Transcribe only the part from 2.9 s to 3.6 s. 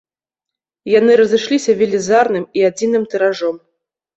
тыражом.